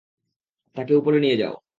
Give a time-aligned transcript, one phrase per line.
[0.75, 1.55] তাকে উপরে নিয়ে যাও।